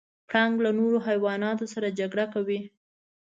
[0.27, 2.59] پړانګ له نورو حیواناتو سره جګړه کوي.